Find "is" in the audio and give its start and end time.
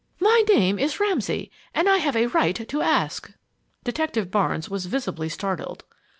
0.79-0.99